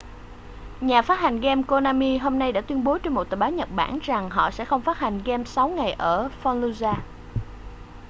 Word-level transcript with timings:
nhà 0.81 1.01
phát 1.01 1.19
hành 1.19 1.39
game 1.39 1.61
konami 1.67 2.17
hôm 2.17 2.39
nay 2.39 2.51
đã 2.51 2.61
tuyên 2.61 2.83
bố 2.83 2.97
trên 2.97 3.13
một 3.13 3.23
tờ 3.29 3.37
báo 3.37 3.51
nhật 3.51 3.69
bản 3.75 3.99
rằng 4.03 4.29
họ 4.29 4.51
sẽ 4.51 4.65
không 4.65 4.81
phát 4.81 4.97
hành 4.99 5.21
game 5.25 5.43
sáu 5.43 5.69
ngày 5.69 5.91
ở 5.91 6.29
fallujah 6.43 6.99